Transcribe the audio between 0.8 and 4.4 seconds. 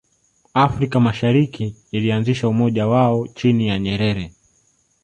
mashariki ilianzisha umoja wao chini ya nyerere